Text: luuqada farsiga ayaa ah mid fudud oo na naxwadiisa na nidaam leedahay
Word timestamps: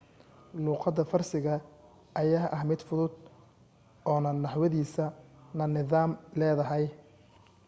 luuqada 0.65 1.03
farsiga 1.11 1.53
ayaa 2.21 2.47
ah 2.57 2.63
mid 2.69 2.81
fudud 2.87 3.13
oo 4.09 4.19
na 4.23 4.29
naxwadiisa 4.43 5.05
na 5.57 5.63
nidaam 5.75 6.11
leedahay 6.39 6.85